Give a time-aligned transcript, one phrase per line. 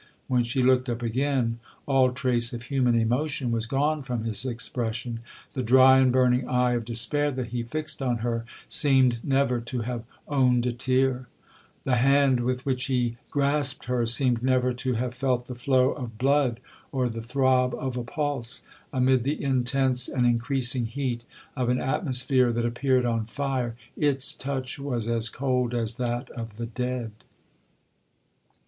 [0.27, 5.19] When she looked up again, all trace of human emotion was gone from his expression.
[5.53, 9.81] The dry and burning eye of despair that he fixed on her, seemed never to
[9.81, 11.27] have owned a tear;
[11.83, 16.17] the hand with which he grasped her, seemed never to have felt the flow of
[16.17, 16.59] blood,
[16.91, 21.25] or the throb of a pulse; amid the intense and increasing heat
[21.55, 26.57] of an atmosphere that appeared on fire, its touch was as cold as that of
[26.57, 27.11] the dead.